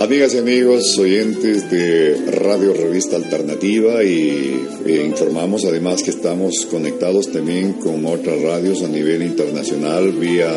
Amigas 0.00 0.32
y 0.32 0.38
amigos, 0.38 0.98
oyentes 0.98 1.70
de 1.70 2.16
Radio 2.32 2.72
Revista 2.72 3.16
Alternativa 3.16 4.02
y 4.02 4.66
eh, 4.86 5.04
informamos 5.06 5.66
además 5.66 6.02
que 6.02 6.08
estamos 6.08 6.64
conectados 6.70 7.30
también 7.30 7.74
con 7.74 8.06
otras 8.06 8.40
radios 8.40 8.82
a 8.82 8.88
nivel 8.88 9.22
internacional 9.22 10.12
vía 10.12 10.50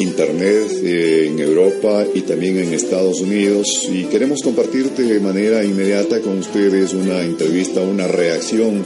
internet 0.00 0.72
eh, 0.82 1.28
en 1.28 1.38
Europa 1.38 2.04
y 2.12 2.22
también 2.22 2.58
en 2.58 2.74
Estados 2.74 3.20
Unidos 3.20 3.88
y 3.88 4.06
queremos 4.06 4.42
compartir 4.42 4.90
de 4.90 5.20
manera 5.20 5.64
inmediata 5.64 6.18
con 6.18 6.38
ustedes 6.38 6.94
una 6.94 7.22
entrevista, 7.22 7.80
una 7.80 8.08
reacción 8.08 8.84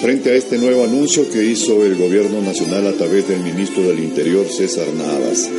frente 0.00 0.30
a 0.30 0.34
este 0.34 0.56
nuevo 0.56 0.84
anuncio 0.84 1.30
que 1.30 1.44
hizo 1.44 1.84
el 1.84 1.94
gobierno 1.96 2.40
nacional 2.40 2.86
a 2.86 2.92
través 2.92 3.28
del 3.28 3.40
ministro 3.40 3.82
del 3.82 3.98
Interior 3.98 4.46
César 4.46 4.86
Navas. 4.94 5.50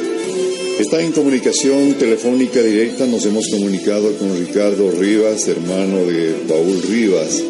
Está 0.79 1.01
en 1.01 1.11
comunicación 1.11 1.95
telefónica 1.95 2.61
directa, 2.61 3.05
nos 3.05 3.25
hemos 3.25 3.49
comunicado 3.49 4.17
con 4.17 4.39
Ricardo 4.39 4.89
Rivas, 4.91 5.45
hermano 5.49 6.05
de 6.05 6.33
Paul 6.47 6.81
Rivas, 6.83 7.43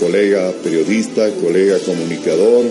colega 0.00 0.52
periodista, 0.60 1.30
colega 1.34 1.78
comunicador, 1.78 2.64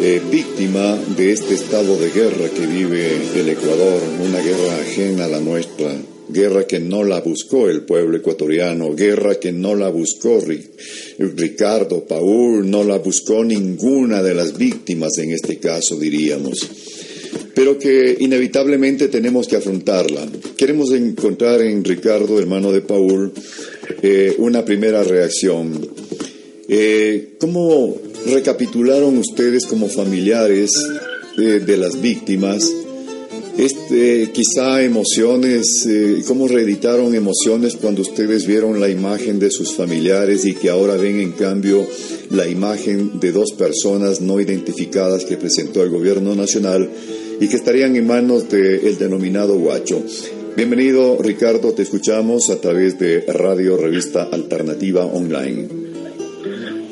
eh, 0.00 0.22
víctima 0.30 0.96
de 1.16 1.32
este 1.32 1.54
estado 1.54 1.98
de 1.98 2.10
guerra 2.10 2.48
que 2.48 2.66
vive 2.68 3.16
el 3.34 3.48
Ecuador, 3.48 4.00
una 4.22 4.38
guerra 4.38 4.80
ajena 4.82 5.24
a 5.24 5.28
la 5.28 5.40
nuestra, 5.40 5.92
guerra 6.28 6.64
que 6.64 6.78
no 6.78 7.02
la 7.02 7.20
buscó 7.20 7.68
el 7.68 7.82
pueblo 7.82 8.16
ecuatoriano, 8.16 8.94
guerra 8.94 9.40
que 9.40 9.50
no 9.50 9.74
la 9.74 9.88
buscó 9.88 10.40
Ricardo, 11.18 12.04
Paul, 12.04 12.70
no 12.70 12.84
la 12.84 12.98
buscó 12.98 13.42
ninguna 13.42 14.22
de 14.22 14.34
las 14.34 14.56
víctimas 14.56 15.18
en 15.18 15.32
este 15.32 15.58
caso, 15.58 15.96
diríamos 15.96 16.93
pero 17.54 17.78
que 17.78 18.16
inevitablemente 18.18 19.08
tenemos 19.08 19.46
que 19.46 19.56
afrontarla. 19.56 20.26
Queremos 20.56 20.92
encontrar 20.92 21.62
en 21.62 21.84
Ricardo, 21.84 22.38
hermano 22.38 22.72
de 22.72 22.80
Paul, 22.80 23.32
eh, 24.02 24.34
una 24.38 24.64
primera 24.64 25.02
reacción. 25.04 25.88
Eh, 26.68 27.34
¿Cómo 27.38 27.96
recapitularon 28.26 29.18
ustedes 29.18 29.66
como 29.66 29.88
familiares 29.88 30.70
eh, 31.38 31.62
de 31.64 31.76
las 31.76 32.00
víctimas? 32.00 32.83
Este, 33.56 34.32
quizá 34.32 34.82
emociones, 34.82 35.88
¿cómo 36.26 36.48
reeditaron 36.48 37.14
emociones 37.14 37.76
cuando 37.76 38.02
ustedes 38.02 38.46
vieron 38.46 38.80
la 38.80 38.88
imagen 38.88 39.38
de 39.38 39.50
sus 39.50 39.74
familiares 39.74 40.44
y 40.44 40.54
que 40.54 40.70
ahora 40.70 40.96
ven 40.96 41.20
en 41.20 41.32
cambio 41.32 41.86
la 42.30 42.48
imagen 42.48 43.20
de 43.20 43.30
dos 43.30 43.52
personas 43.52 44.20
no 44.20 44.40
identificadas 44.40 45.24
que 45.24 45.36
presentó 45.36 45.84
el 45.84 45.90
gobierno 45.90 46.34
nacional 46.34 46.90
y 47.40 47.46
que 47.46 47.56
estarían 47.56 47.94
en 47.94 48.06
manos 48.08 48.48
del 48.48 48.98
denominado 48.98 49.56
Guacho. 49.56 50.02
Bienvenido 50.56 51.18
Ricardo, 51.20 51.72
te 51.74 51.82
escuchamos 51.82 52.50
a 52.50 52.60
través 52.60 52.98
de 52.98 53.20
Radio 53.28 53.76
Revista 53.76 54.24
Alternativa 54.24 55.04
Online. 55.04 55.83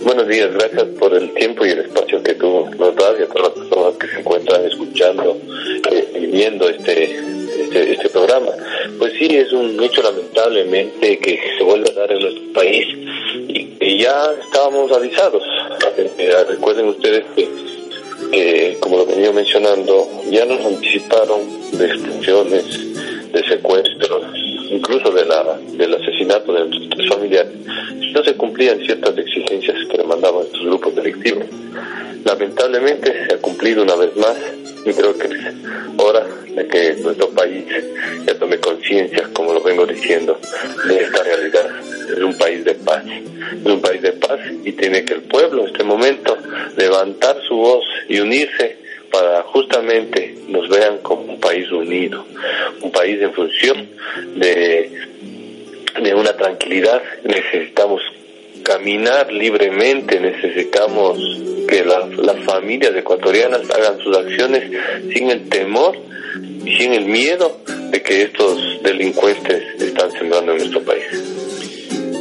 Buenos 0.04 0.26
días, 0.26 0.52
gracias 0.52 0.84
por 0.98 1.14
el 1.14 1.32
tiempo 1.34 1.64
y 1.64 1.70
el 1.70 1.78
espacio 1.80 2.22
que 2.22 2.34
tú 2.34 2.68
nos 2.76 2.94
das 2.96 3.14
y 3.20 3.22
a 3.22 3.26
todas 3.26 3.48
las 3.48 3.66
personas 3.68 3.94
que 3.98 4.08
se 4.08 4.20
encuentran 4.20 4.64
escuchando 4.64 5.38
eh, 5.90 6.08
y 6.20 6.26
viendo 6.26 6.68
este, 6.68 7.04
este, 7.04 7.92
este, 7.92 8.08
programa. 8.08 8.50
Pues 8.98 9.12
sí, 9.14 9.26
es 9.36 9.52
un 9.52 9.80
hecho 9.82 10.02
lamentablemente 10.02 11.18
que 11.18 11.38
se 11.56 11.62
vuelve 11.62 11.90
a 11.90 12.00
dar 12.00 12.12
en 12.12 12.18
nuestro 12.18 12.52
país 12.52 12.86
y 13.48 13.98
ya 13.98 14.26
estábamos 14.44 14.90
avisados. 14.90 15.42
Eh, 15.96 16.34
recuerden 16.48 16.88
ustedes 16.88 17.24
que 17.36 18.76
como 18.80 18.98
lo 18.98 19.06
venía 19.06 19.32
mencionando, 19.32 20.08
ya 20.30 20.44
nos 20.44 20.64
anticiparon 20.64 21.40
de 21.72 21.86
expulsiones, 21.86 22.64
de 23.32 23.48
secuestros, 23.48 24.24
incluso 24.72 25.10
de 25.10 25.24
la, 25.24 25.58
del 25.72 25.94
asesinato 25.94 26.52
de 26.52 26.66
nuestros 26.66 27.08
familiares, 27.08 27.52
no 28.12 28.24
se 28.24 28.34
cumplían 28.34 28.78
ciertas 28.80 29.16
exigencias 29.16 29.76
que 29.90 29.98
demandaban 29.98 30.44
estos 30.44 30.64
grupos 30.64 30.94
delictivos. 30.94 31.44
Lamentablemente 32.24 33.26
se 33.26 33.34
ha 33.34 33.38
cumplido 33.38 33.82
una 33.82 33.96
vez 33.96 34.16
más 34.16 34.36
y 34.84 34.92
creo 34.92 35.16
que 35.16 35.26
es 35.26 35.54
hora 35.96 36.26
de 36.54 36.66
que 36.66 36.94
nuestro 37.02 37.28
país 37.30 37.64
ya 38.26 38.38
tome 38.38 38.58
conciencia, 38.58 39.28
como 39.32 39.52
lo 39.52 39.62
vengo 39.62 39.86
diciendo, 39.86 40.38
de 40.86 41.02
esta 41.02 41.22
realidad. 41.22 41.66
Es 42.10 42.22
un 42.22 42.36
país 42.36 42.64
de 42.64 42.74
paz, 42.74 43.04
es 43.06 43.72
un 43.72 43.80
país 43.80 44.02
de 44.02 44.12
paz 44.12 44.40
y 44.64 44.72
tiene 44.72 45.04
que 45.04 45.14
el 45.14 45.22
pueblo 45.22 45.62
en 45.62 45.68
este 45.68 45.84
momento 45.84 46.36
levantar 46.76 47.36
su 47.46 47.56
voz 47.56 47.84
y 48.08 48.20
unirse 48.20 48.76
para 49.10 49.42
justamente 49.42 50.34
nos 50.48 50.68
vean 50.68 50.98
como 50.98 51.31
país 51.42 51.70
unido, 51.70 52.24
un 52.80 52.90
país 52.90 53.20
en 53.20 53.32
función 53.34 53.88
de, 54.36 54.90
de 56.02 56.14
una 56.14 56.34
tranquilidad. 56.34 57.02
Necesitamos 57.24 58.00
caminar 58.62 59.30
libremente, 59.30 60.18
necesitamos 60.20 61.18
que 61.68 61.84
las 61.84 62.44
familias 62.44 62.94
ecuatorianas 62.96 63.62
hagan 63.70 63.98
sus 63.98 64.16
acciones 64.16 64.70
sin 65.12 65.30
el 65.30 65.48
temor 65.48 65.96
y 66.64 66.76
sin 66.76 66.94
el 66.94 67.06
miedo 67.06 67.60
de 67.90 68.02
que 68.02 68.22
estos 68.22 68.82
delincuentes 68.82 69.62
están 69.80 70.10
sembrando 70.12 70.52
en 70.52 70.58
nuestro 70.58 70.82
país. 70.82 71.04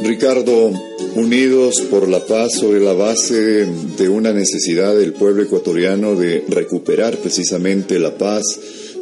Ricardo, 0.02 0.72
unidos 1.14 1.80
por 1.90 2.08
la 2.08 2.24
paz 2.26 2.54
sobre 2.58 2.80
la 2.80 2.92
base 2.92 3.66
de 3.66 4.08
una 4.08 4.32
necesidad 4.32 4.96
del 4.96 5.12
pueblo 5.12 5.42
ecuatoriano 5.42 6.16
de 6.16 6.44
recuperar 6.48 7.16
precisamente 7.18 7.98
la 7.98 8.16
paz, 8.16 8.42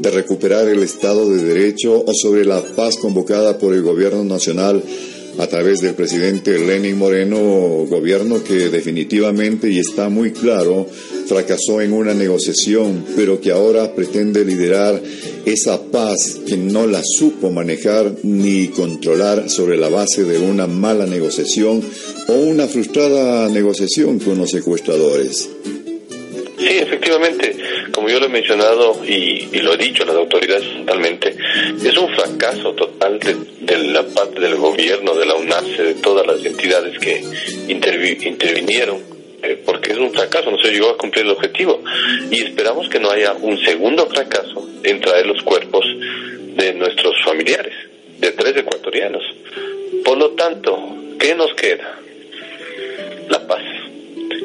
de 0.00 0.10
recuperar 0.10 0.66
el 0.68 0.82
Estado 0.82 1.28
de 1.28 1.42
Derecho 1.42 2.02
o 2.06 2.12
sobre 2.14 2.44
la 2.44 2.62
paz 2.62 2.96
convocada 2.96 3.58
por 3.58 3.74
el 3.74 3.82
gobierno 3.82 4.24
nacional 4.24 4.82
a 5.38 5.46
través 5.46 5.80
del 5.80 5.94
presidente 5.94 6.58
Lenin 6.58 6.98
Moreno, 6.98 7.38
gobierno 7.88 8.42
que 8.42 8.68
definitivamente 8.68 9.70
y 9.70 9.78
está 9.78 10.08
muy 10.08 10.32
claro 10.32 10.86
fracasó 11.26 11.80
en 11.80 11.92
una 11.92 12.12
negociación, 12.12 13.04
pero 13.14 13.40
que 13.40 13.52
ahora 13.52 13.94
pretende 13.94 14.44
liderar 14.44 15.00
esa 15.44 15.80
paz 15.80 16.40
que 16.46 16.56
no 16.56 16.86
la 16.86 17.02
supo 17.04 17.50
manejar 17.50 18.16
ni 18.22 18.68
controlar 18.68 19.48
sobre 19.48 19.76
la 19.76 19.88
base 19.88 20.24
de 20.24 20.38
una 20.38 20.66
mala 20.66 21.06
negociación 21.06 21.82
o 22.26 22.32
una 22.32 22.66
frustrada 22.66 23.48
negociación 23.48 24.18
con 24.18 24.38
los 24.38 24.50
secuestradores. 24.50 25.48
Sí, 26.60 26.76
efectivamente, 26.78 27.56
como 27.90 28.10
yo 28.10 28.20
lo 28.20 28.26
he 28.26 28.28
mencionado 28.28 29.00
y, 29.02 29.46
lo 29.62 29.72
he 29.72 29.76
dicho 29.78 30.02
a 30.02 30.06
las 30.06 30.16
autoridades 30.16 30.64
totalmente, 30.76 31.34
es 31.82 31.96
un 31.96 32.08
fracaso 32.14 32.74
total 32.74 33.18
de, 33.18 33.78
la 33.78 34.02
parte 34.02 34.40
del 34.40 34.56
gobierno, 34.56 35.14
de 35.14 35.24
la 35.24 35.36
UNACE, 35.36 35.82
de 35.82 35.94
todas 35.94 36.26
las 36.26 36.44
entidades 36.44 36.98
que 36.98 37.22
intervinieron 37.68 39.20
eh, 39.42 39.58
porque 39.64 39.92
es 39.92 39.98
un 39.98 40.12
fracaso, 40.12 40.50
no 40.50 40.58
se 40.58 40.70
llegó 40.70 40.90
a 40.90 40.98
cumplir 40.98 41.24
el 41.24 41.30
objetivo. 41.30 41.82
Y 42.30 42.42
esperamos 42.42 42.88
que 42.90 43.00
no 43.00 43.10
haya 43.10 43.32
un 43.32 43.58
segundo 43.64 44.06
fracaso 44.06 44.68
en 44.84 45.00
traer 45.00 45.26
los 45.26 45.42
cuerpos 45.42 45.84
de 46.56 46.74
nuestros 46.74 47.14
familiares, 47.24 47.72
de 48.18 48.32
tres 48.32 48.56
ecuatorianos. 48.56 49.22
Por 50.04 50.18
lo 50.18 50.30
tanto, 50.32 50.78
¿qué 51.18 51.34
nos 51.34 51.54
queda? 51.54 51.98
La 53.28 53.46
paz. 53.46 53.62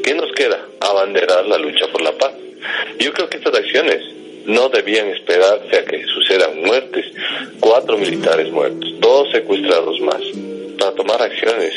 ¿Qué 0.02 0.14
nos 0.14 0.32
queda? 0.32 0.66
Abanderar 0.90 1.46
la 1.46 1.58
lucha 1.58 1.88
por 1.92 2.02
la 2.02 2.12
paz. 2.14 2.32
Yo 3.00 3.12
creo 3.14 3.30
que 3.30 3.38
estas 3.38 3.56
acciones 3.56 4.02
no 4.46 4.70
debían 4.70 5.08
esperarse 5.08 5.78
a 5.78 5.86
que 5.86 6.06
sucedan 6.06 6.62
muertes, 6.62 7.06
cuatro 7.60 7.98
militares 7.98 8.52
muertos, 8.52 8.94
dos 9.00 9.32
secuestrados 9.32 10.00
más, 10.02 10.22
para 10.78 10.92
tomar 10.94 11.22
acciones. 11.22 11.74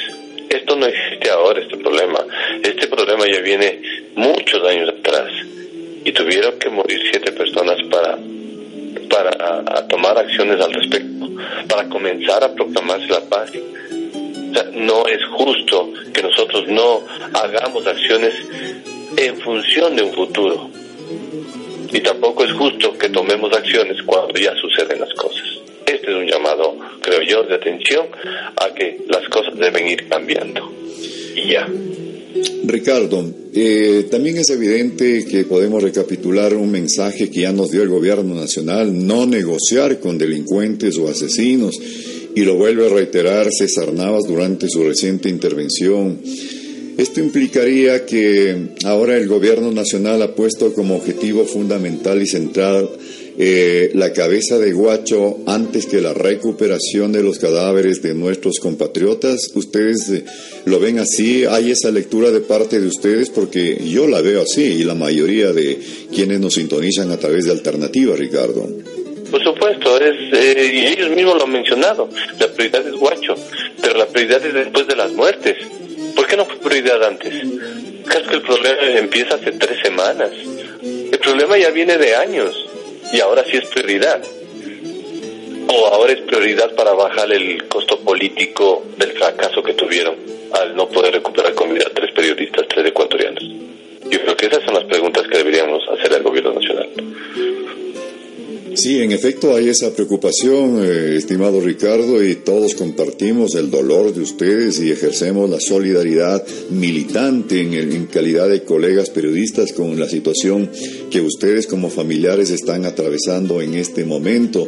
Esto 0.48 0.76
no 0.76 0.86
existe 0.86 1.30
ahora, 1.30 1.60
este 1.60 1.76
problema. 1.76 2.18
Este 2.62 2.86
problema 2.86 3.24
ya 3.26 3.40
viene 3.40 3.82
muchos 4.14 4.62
años 4.66 4.90
atrás 4.90 5.30
y 6.04 6.12
tuvieron 6.12 6.58
que 6.58 6.68
morir 6.70 7.00
siete 7.10 7.32
personas 7.32 7.76
para 7.90 8.18
para 9.08 9.88
tomar 9.88 10.18
acciones 10.18 10.60
al 10.60 10.72
respecto, 10.72 11.30
para 11.66 11.88
comenzar 11.88 12.44
a 12.44 12.52
proclamarse 12.52 13.08
la 13.08 13.20
paz 13.20 13.50
no 14.74 15.06
es 15.06 15.24
justo 15.32 15.92
que 16.12 16.22
nosotros 16.22 16.66
no 16.68 17.02
hagamos 17.34 17.86
acciones 17.86 18.34
en 19.16 19.40
función 19.40 19.96
de 19.96 20.02
un 20.02 20.12
futuro. 20.12 20.70
Y 21.92 22.00
tampoco 22.00 22.44
es 22.44 22.52
justo 22.52 22.96
que 22.98 23.08
tomemos 23.08 23.52
acciones 23.56 24.02
cuando 24.04 24.38
ya 24.38 24.54
suceden 24.56 25.00
las 25.00 25.12
cosas. 25.14 25.42
Este 25.86 26.10
es 26.10 26.16
un 26.16 26.26
llamado, 26.26 26.76
creo 27.00 27.22
yo, 27.22 27.42
de 27.44 27.54
atención 27.54 28.06
a 28.56 28.74
que 28.74 28.98
las 29.08 29.26
cosas 29.28 29.58
deben 29.58 29.88
ir 29.88 30.06
cambiando. 30.08 30.70
Y 31.34 31.52
ya. 31.52 31.66
Ricardo, 32.64 33.24
eh, 33.54 34.06
también 34.10 34.36
es 34.36 34.50
evidente 34.50 35.24
que 35.24 35.44
podemos 35.44 35.82
recapitular 35.82 36.54
un 36.54 36.70
mensaje 36.70 37.30
que 37.30 37.40
ya 37.40 37.52
nos 37.52 37.70
dio 37.70 37.82
el 37.82 37.88
gobierno 37.88 38.34
nacional, 38.34 39.06
no 39.06 39.26
negociar 39.26 39.98
con 39.98 40.18
delincuentes 40.18 40.98
o 40.98 41.08
asesinos 41.08 41.80
y 42.34 42.42
lo 42.42 42.54
vuelve 42.54 42.86
a 42.86 42.90
reiterar 42.90 43.50
César 43.50 43.92
Navas 43.92 44.24
durante 44.28 44.68
su 44.68 44.84
reciente 44.84 45.28
intervención. 45.28 46.20
Esto 46.98 47.20
implicaría 47.20 48.04
que 48.04 48.70
ahora 48.84 49.16
el 49.16 49.28
gobierno 49.28 49.70
nacional 49.70 50.20
ha 50.20 50.34
puesto 50.34 50.74
como 50.74 50.96
objetivo 50.96 51.44
fundamental 51.44 52.20
y 52.20 52.26
central 52.26 52.90
eh, 53.38 53.92
la 53.94 54.12
cabeza 54.12 54.58
de 54.58 54.72
Guacho 54.72 55.38
antes 55.46 55.86
que 55.86 56.00
la 56.00 56.12
recuperación 56.12 57.12
de 57.12 57.22
los 57.22 57.38
cadáveres 57.38 58.02
de 58.02 58.14
nuestros 58.14 58.58
compatriotas? 58.58 59.52
¿Ustedes 59.54 60.10
eh, 60.10 60.24
lo 60.64 60.80
ven 60.80 60.98
así? 60.98 61.44
¿Hay 61.44 61.70
esa 61.70 61.92
lectura 61.92 62.32
de 62.32 62.40
parte 62.40 62.80
de 62.80 62.88
ustedes? 62.88 63.30
Porque 63.30 63.80
yo 63.86 64.08
la 64.08 64.20
veo 64.20 64.42
así 64.42 64.64
y 64.64 64.82
la 64.82 64.96
mayoría 64.96 65.52
de 65.52 65.78
quienes 66.12 66.40
nos 66.40 66.54
sintonizan 66.54 67.12
a 67.12 67.16
través 67.16 67.44
de 67.44 67.52
Alternativa, 67.52 68.16
Ricardo. 68.16 68.68
Por 69.30 69.44
supuesto, 69.44 70.00
es, 70.00 70.16
eh, 70.32 70.70
y 70.74 70.86
ellos 70.98 71.10
mismos 71.14 71.36
lo 71.36 71.44
han 71.44 71.52
mencionado, 71.52 72.08
la 72.40 72.48
prioridad 72.48 72.84
es 72.88 72.94
Guacho, 72.94 73.36
pero 73.80 73.98
la 73.98 74.06
prioridad 74.08 74.44
es 74.44 74.52
después 74.52 74.88
de 74.88 74.96
las 74.96 75.12
muertes. 75.12 75.58
¿Por 76.28 76.36
qué 76.36 76.42
no 76.44 76.44
fue 76.44 76.68
prioridad 76.68 77.02
antes? 77.04 77.32
Es 77.32 78.28
que 78.28 78.34
el 78.34 78.42
problema 78.42 78.82
empieza 78.98 79.36
hace 79.36 79.50
tres 79.52 79.78
semanas. 79.82 80.30
El 80.82 81.18
problema 81.20 81.56
ya 81.56 81.70
viene 81.70 81.96
de 81.96 82.14
años 82.16 82.66
y 83.10 83.18
ahora 83.20 83.42
sí 83.50 83.56
es 83.56 83.64
prioridad. 83.64 84.22
O 85.68 85.86
ahora 85.86 86.12
es 86.12 86.20
prioridad 86.20 86.74
para 86.74 86.92
bajar 86.92 87.32
el 87.32 87.66
costo 87.68 87.98
político 88.00 88.84
del 88.98 89.12
fracaso 89.12 89.62
que 89.62 89.72
tuvieron 89.72 90.16
al 90.52 90.76
no 90.76 90.86
poder 90.90 91.14
recuperar 91.14 91.54
con 91.54 91.74
Sí, 98.88 99.02
en 99.02 99.12
efecto 99.12 99.54
hay 99.54 99.68
esa 99.68 99.92
preocupación, 99.92 100.82
eh, 100.82 101.16
estimado 101.18 101.60
Ricardo, 101.60 102.24
y 102.24 102.36
todos 102.36 102.74
compartimos 102.74 103.54
el 103.54 103.70
dolor 103.70 104.14
de 104.14 104.22
ustedes 104.22 104.80
y 104.80 104.90
ejercemos 104.90 105.50
la 105.50 105.60
solidaridad 105.60 106.42
militante 106.70 107.60
en, 107.60 107.74
en, 107.74 108.06
calidad 108.06 108.48
de 108.48 108.62
colegas 108.62 109.10
periodistas 109.10 109.74
con 109.74 110.00
la 110.00 110.08
situación 110.08 110.70
que 111.10 111.20
ustedes 111.20 111.66
como 111.66 111.90
familiares 111.90 112.48
están 112.48 112.86
atravesando 112.86 113.60
en 113.60 113.74
este 113.74 114.06
momento. 114.06 114.66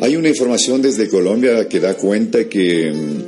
Hay 0.00 0.16
una 0.16 0.30
información 0.30 0.82
desde 0.82 1.08
Colombia 1.08 1.68
que 1.68 1.78
da 1.78 1.94
cuenta 1.94 2.48
que 2.48 2.90
mm, 2.90 3.22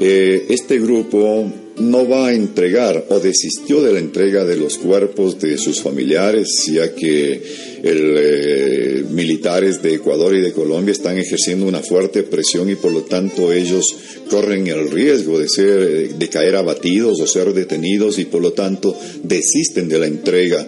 eh, 0.00 0.46
este 0.48 0.78
grupo 0.78 1.52
no 1.78 2.08
va 2.08 2.28
a 2.28 2.32
entregar 2.32 3.04
o 3.08 3.20
desistió 3.20 3.82
de 3.82 3.92
la 3.92 3.98
entrega 3.98 4.44
de 4.44 4.56
los 4.56 4.78
cuerpos 4.78 5.38
de 5.40 5.58
sus 5.58 5.82
familiares, 5.82 6.48
ya 6.66 6.94
que 6.94 7.42
el, 7.82 8.16
eh, 8.18 9.04
militares 9.10 9.82
de 9.82 9.94
Ecuador 9.94 10.34
y 10.34 10.40
de 10.40 10.52
Colombia 10.52 10.92
están 10.92 11.18
ejerciendo 11.18 11.66
una 11.66 11.80
fuerte 11.80 12.22
presión 12.22 12.70
y 12.70 12.76
por 12.76 12.92
lo 12.92 13.02
tanto 13.02 13.52
ellos 13.52 13.94
corren 14.30 14.66
el 14.66 14.90
riesgo 14.90 15.38
de 15.38 15.48
ser, 15.48 15.82
eh, 15.82 16.10
de 16.16 16.28
caer 16.28 16.56
abatidos 16.56 17.20
o 17.20 17.26
ser 17.26 17.52
detenidos 17.52 18.18
y 18.18 18.24
por 18.24 18.42
lo 18.42 18.52
tanto 18.52 18.96
desisten 19.22 19.88
de 19.88 19.98
la 19.98 20.06
entrega. 20.06 20.66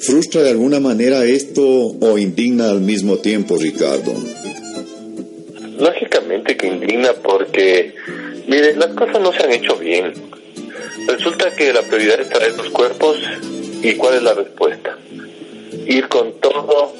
¿Frustra 0.00 0.42
de 0.42 0.50
alguna 0.50 0.80
manera 0.80 1.26
esto 1.26 1.62
o 1.62 2.18
indigna 2.18 2.70
al 2.70 2.80
mismo 2.80 3.18
tiempo, 3.18 3.58
Ricardo? 3.58 4.14
Lógicamente 5.78 6.56
que 6.56 6.68
indigna 6.68 7.12
porque, 7.22 7.94
mire, 8.50 8.74
las 8.76 8.88
cosas 8.88 9.20
no 9.20 9.32
se 9.32 9.44
han 9.44 9.52
hecho 9.52 9.76
bien. 9.76 10.12
Resulta 11.06 11.54
que 11.54 11.72
la 11.72 11.82
prioridad 11.82 12.20
es 12.20 12.28
traer 12.28 12.56
los 12.56 12.68
cuerpos 12.70 13.16
y 13.82 13.94
cuál 13.94 14.16
es 14.16 14.22
la 14.22 14.34
respuesta. 14.34 14.98
Ir 15.86 16.08
con 16.08 16.32
todo 16.40 16.92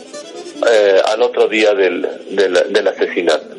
eh, 0.70 1.00
al 1.04 1.22
otro 1.22 1.48
día 1.48 1.74
del, 1.74 2.06
del, 2.30 2.88
asesinato. 2.88 3.56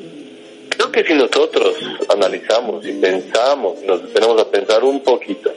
Creo 0.70 0.92
que 0.92 1.04
si 1.04 1.14
nosotros 1.14 1.76
analizamos 2.10 2.86
y 2.86 2.94
pensamos, 2.94 3.82
nos 3.84 4.12
tenemos 4.14 4.42
a 4.42 4.50
pensar 4.50 4.84
un 4.84 5.02
poquito, 5.02 5.52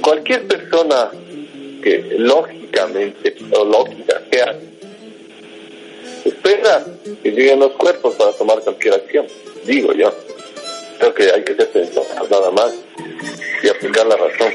cualquier 0.00 0.46
persona 0.46 1.10
que 1.82 2.14
lógicamente 2.18 3.36
o 3.52 3.64
lógica 3.64 4.22
hace, 4.30 4.68
espera 6.24 6.84
que 7.22 7.30
lleguen 7.30 7.60
los 7.60 7.72
cuerpos 7.72 8.14
para 8.16 8.32
tomar 8.32 8.60
cualquier 8.60 8.94
acción, 8.94 9.26
digo 9.64 9.92
yo. 9.92 10.12
Creo 11.02 11.14
que 11.14 11.32
hay 11.32 11.42
que 11.42 11.56
ser 11.56 11.68
pensado 11.70 12.06
nada 12.30 12.52
más 12.52 12.72
y 13.60 13.66
aplicar 13.66 14.06
la 14.06 14.16
razón. 14.16 14.52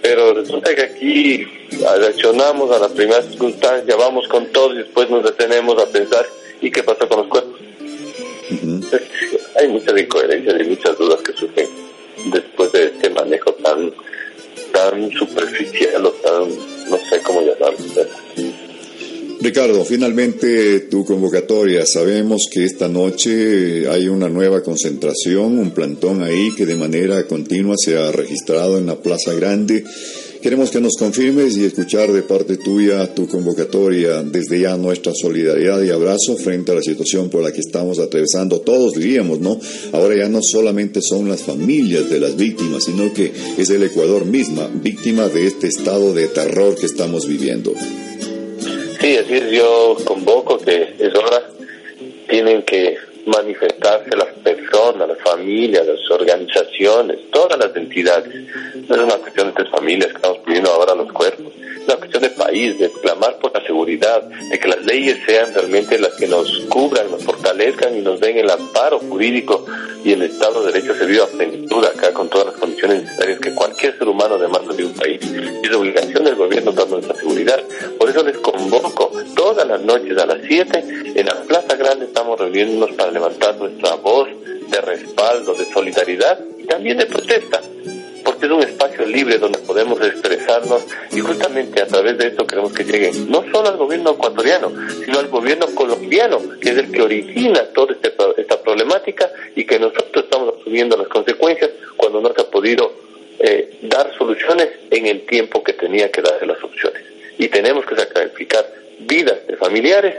Pero 0.00 0.32
resulta 0.32 0.74
que 0.74 0.80
aquí 0.80 1.46
reaccionamos 1.78 2.74
a 2.74 2.78
la 2.78 2.88
primera 2.88 3.20
circunstancia, 3.20 3.94
vamos 3.94 4.26
con 4.28 4.46
todo 4.46 4.72
y 4.72 4.78
después 4.78 5.10
nos 5.10 5.22
detenemos 5.22 5.76
a 5.82 5.86
pensar 5.90 6.24
¿y 6.62 6.70
qué 6.70 6.82
pasó 6.82 7.06
con 7.06 7.18
los 7.18 7.26
cuerpos? 7.26 7.60
Hay 9.60 9.68
muchas 9.68 10.00
incoherencias 10.00 10.58
y 10.58 10.64
muchas 10.64 10.96
dudas 10.96 11.20
que 11.20 11.34
surgen 11.34 11.68
después 12.32 12.72
de 12.72 12.84
este 12.86 13.10
manejo 13.10 13.52
tan 13.52 13.92
tan 14.72 15.10
superficial 15.10 16.06
o 16.06 16.12
tan, 16.12 16.48
no 16.88 16.96
sé 17.10 17.20
cómo 17.22 17.42
llamarlo. 17.42 17.76
Ricardo, 19.40 19.84
finalmente 19.84 20.80
tu 20.80 21.04
convocatoria. 21.04 21.84
Sabemos 21.86 22.48
que 22.50 22.64
esta 22.64 22.88
noche 22.88 23.88
hay 23.88 24.08
una 24.08 24.28
nueva 24.28 24.62
concentración, 24.62 25.58
un 25.58 25.72
plantón 25.72 26.22
ahí 26.22 26.52
que 26.56 26.66
de 26.66 26.76
manera 26.76 27.26
continua 27.26 27.74
se 27.76 27.96
ha 27.96 28.10
registrado 28.12 28.78
en 28.78 28.86
la 28.86 28.96
Plaza 28.96 29.34
Grande. 29.34 29.84
Queremos 30.40 30.70
que 30.70 30.80
nos 30.80 30.96
confirmes 30.98 31.56
y 31.56 31.64
escuchar 31.64 32.12
de 32.12 32.22
parte 32.22 32.58
tuya 32.58 33.14
tu 33.14 33.26
convocatoria, 33.26 34.22
desde 34.22 34.60
ya 34.60 34.76
nuestra 34.76 35.12
solidaridad 35.14 35.82
y 35.82 35.88
abrazo 35.88 36.36
frente 36.36 36.70
a 36.70 36.74
la 36.74 36.82
situación 36.82 37.30
por 37.30 37.42
la 37.42 37.50
que 37.50 37.60
estamos 37.60 37.98
atravesando, 37.98 38.60
todos 38.60 38.92
diríamos, 38.92 39.40
¿no? 39.40 39.58
Ahora 39.92 40.16
ya 40.16 40.28
no 40.28 40.42
solamente 40.42 41.00
son 41.00 41.30
las 41.30 41.40
familias 41.40 42.10
de 42.10 42.20
las 42.20 42.36
víctimas, 42.36 42.84
sino 42.84 43.10
que 43.14 43.32
es 43.56 43.70
el 43.70 43.84
Ecuador 43.84 44.26
misma, 44.26 44.68
víctima 44.68 45.28
de 45.28 45.46
este 45.46 45.68
estado 45.68 46.12
de 46.12 46.28
terror 46.28 46.74
que 46.74 46.86
estamos 46.86 47.26
viviendo. 47.26 47.72
Sí, 49.00 49.16
así 49.16 49.34
es, 49.34 49.50
yo 49.50 49.96
convoco 50.04 50.58
que 50.58 50.94
es 50.98 51.14
hora, 51.14 51.42
tienen 52.28 52.62
que 52.62 52.96
manifestarse 53.26 54.16
las 54.16 54.28
personas, 54.42 55.08
las 55.08 55.20
familias, 55.20 55.86
las 55.86 56.10
organizaciones, 56.10 57.18
todas 57.30 57.58
las 57.58 57.74
entidades. 57.74 58.32
No 58.88 58.94
es 58.96 59.02
una 59.02 59.16
cuestión 59.16 59.48
de 59.48 59.52
tres 59.54 59.70
familias 59.70 60.10
que 60.10 60.16
estamos 60.16 60.38
pidiendo 60.38 60.70
ahora 60.70 60.94
los 60.94 61.12
cuerpos, 61.12 61.52
es 61.56 61.84
una 61.84 61.96
cuestión 61.96 62.22
de 62.22 62.30
país, 62.30 62.78
de 62.78 62.90
clamar 63.02 63.38
por 63.38 63.52
la 63.54 63.64
seguridad, 63.66 64.22
de 64.22 64.58
que 64.58 64.68
las 64.68 64.84
leyes 64.84 65.18
sean 65.26 65.52
realmente 65.54 65.98
las 65.98 66.14
que 66.14 66.26
nos 66.26 66.60
cubran, 66.68 67.10
nos 67.10 67.24
fortalezcan 67.24 67.96
y 67.96 68.00
nos 68.00 68.20
den 68.20 68.38
el 68.38 68.50
amparo 68.50 68.98
jurídico 69.00 69.64
y 70.04 70.12
el 70.12 70.22
Estado 70.22 70.64
de 70.64 70.72
Derecho 70.72 70.94
servido 70.94 71.24
a 71.24 71.28
plenitud 71.74 71.84
acá 71.86 72.12
con 72.12 72.28
todas 72.28 72.46
las 72.46 72.56
condiciones 72.56 73.02
necesarias 73.02 73.38
que 73.40 73.54
cualquier 73.54 73.98
ser 73.98 74.08
humano 74.08 74.38
demanda 74.38 74.74
de 74.74 74.84
un 74.84 74.94
país. 74.94 75.20
Y 75.22 75.66
es 75.66 75.74
obligación 75.74 76.24
del 76.24 76.34
gobierno 76.34 76.72
dar 76.72 76.88
nuestra 76.88 77.14
seguridad. 77.14 77.62
Por 77.98 78.10
eso 78.10 78.22
les 78.22 78.36
convoco 78.38 79.10
todas 79.34 79.66
las 79.66 79.80
noches 79.82 80.16
a 80.18 80.26
las 80.26 80.38
7 80.46 80.84
en 81.14 81.26
la 81.26 81.34
Plaza 81.42 81.76
Grande 81.76 82.06
estamos 82.06 82.38
reuniéndonos 82.38 82.94
para 82.96 83.10
levantar 83.10 83.56
nuestra 83.56 83.94
voz 83.96 84.28
de 84.70 84.80
respaldo, 84.80 85.54
de 85.54 85.64
solidaridad 85.72 86.38
y 86.58 86.64
también 86.64 86.98
de 86.98 87.06
protesta 87.06 87.60
es 88.44 88.50
un 88.50 88.62
espacio 88.62 89.06
libre 89.06 89.38
donde 89.38 89.58
podemos 89.60 90.00
expresarnos 90.00 90.84
y 91.12 91.20
justamente 91.20 91.80
a 91.80 91.86
través 91.86 92.18
de 92.18 92.28
esto 92.28 92.46
queremos 92.46 92.72
que 92.72 92.84
llegue 92.84 93.10
no 93.28 93.42
solo 93.50 93.68
al 93.68 93.76
gobierno 93.76 94.10
ecuatoriano, 94.12 94.72
sino 95.04 95.18
al 95.18 95.28
gobierno 95.28 95.66
colombiano, 95.74 96.38
que 96.60 96.70
es 96.70 96.78
el 96.78 96.90
que 96.90 97.02
origina 97.02 97.64
toda 97.74 97.94
esta 98.36 98.62
problemática 98.62 99.30
y 99.56 99.64
que 99.64 99.78
nosotros 99.78 100.24
estamos 100.24 100.54
asumiendo 100.60 100.96
las 100.96 101.08
consecuencias 101.08 101.70
cuando 101.96 102.20
no 102.20 102.32
se 102.34 102.42
ha 102.42 102.50
podido 102.50 102.92
eh, 103.38 103.78
dar 103.82 104.12
soluciones 104.16 104.68
en 104.90 105.06
el 105.06 105.26
tiempo 105.26 105.62
que 105.62 105.72
tenía 105.72 106.10
que 106.10 106.22
darse 106.22 106.46
las 106.46 106.58
soluciones. 106.58 107.02
Y 107.38 107.48
tenemos 107.48 107.84
que 107.86 107.96
sacrificar 107.96 108.64
vidas 109.00 109.46
de 109.46 109.56
familiares 109.56 110.16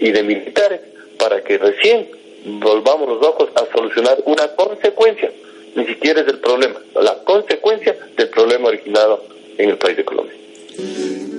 y 0.00 0.10
de 0.10 0.22
militares 0.22 0.80
para 1.18 1.42
que 1.42 1.56
recién 1.56 2.08
volvamos 2.44 3.08
los 3.08 3.26
ojos 3.26 3.48
a 3.54 3.66
solucionar 3.72 4.18
una 4.24 4.48
consecuencia 4.54 5.30
ni 5.76 5.86
siquiera 5.86 6.22
es 6.22 6.28
el 6.28 6.38
problema, 6.40 6.80
la 7.00 7.22
consecuencia 7.24 7.96
del 8.16 8.28
problema 8.30 8.68
originado 8.68 9.24
en 9.58 9.70
el 9.70 9.78
país 9.78 9.96
de 9.96 10.04
Colombia. 10.04 10.34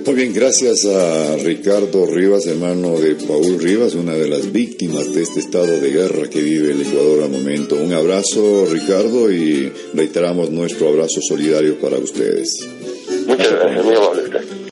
Muy 0.06 0.16
bien, 0.16 0.34
gracias 0.34 0.86
a 0.86 1.36
Ricardo 1.36 2.06
Rivas, 2.06 2.48
hermano 2.48 2.98
de 2.98 3.16
Paul 3.16 3.60
Rivas, 3.60 3.94
una 3.94 4.14
de 4.14 4.30
las 4.30 4.54
víctimas 4.54 5.14
de 5.14 5.22
este 5.22 5.42
estado 5.42 5.66
de 5.66 5.90
guerra 5.92 6.30
que 6.30 6.42
vive 6.42 6.72
el 6.72 6.82
Ecuador 6.82 7.24
al 7.24 7.30
momento. 7.30 7.76
Un 7.76 7.94
abrazo, 7.94 8.68
Ricardo, 8.72 9.30
y 9.30 9.70
reiteramos 9.94 10.50
nuestro 10.50 10.88
abrazo 10.88 11.20
solidario 11.22 11.76
para 11.82 11.98
ustedes. 11.98 12.56
Muchas 13.26 13.52
gracias, 13.52 13.84
muy 13.84 13.96
amable. 13.96 14.47